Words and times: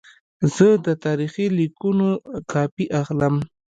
زه 0.55 0.67
د 0.85 0.87
تاریخي 1.05 1.45
لیکونو 1.57 2.07
کاپي 2.51 2.85
اخلم. 3.01 3.35